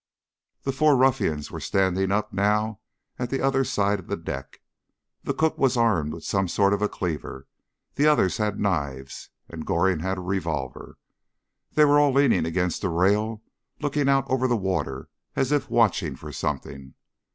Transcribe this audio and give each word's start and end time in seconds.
The 0.63 0.71
four 0.71 0.97
ruffians 0.97 1.51
were 1.51 1.59
standing 1.59 2.11
up 2.11 2.33
now 2.33 2.79
at 3.19 3.29
the 3.29 3.39
other 3.39 3.63
side 3.63 3.99
of 3.99 4.07
the 4.07 4.17
deck. 4.17 4.59
The 5.23 5.33
cook 5.35 5.59
was 5.59 5.77
armed 5.77 6.11
with 6.15 6.23
some 6.23 6.47
sort 6.47 6.73
of 6.73 6.81
a 6.81 6.89
cleaver, 6.89 7.45
the 7.93 8.07
others 8.07 8.37
had 8.37 8.59
knives, 8.59 9.29
and 9.47 9.63
Goring 9.63 9.99
had 9.99 10.17
a 10.17 10.21
revolver. 10.21 10.97
They 11.73 11.85
were 11.85 11.99
all 11.99 12.11
leaning 12.13 12.47
against 12.47 12.81
the 12.81 12.89
rail 12.89 13.29
and 13.75 13.83
looking 13.83 14.09
out 14.09 14.27
over 14.27 14.47
the 14.47 14.57
water 14.57 15.07
as 15.35 15.51
if 15.51 15.69
watching 15.69 16.15
for 16.15 16.31
something. 16.31 16.95